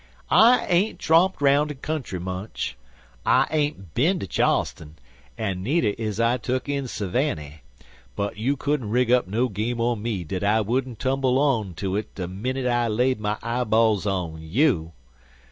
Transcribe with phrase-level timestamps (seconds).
[0.33, 2.75] I ain't tromped roun' de country much.
[3.23, 4.95] I ain't bin to Charlstun
[5.37, 7.61] an' needer is I tuck in Savanny;
[8.15, 11.95] but you couldn't rig up no game on me dat I wouldn't tumble on to
[11.95, 14.93] it de minit I laid my eyeballs on you.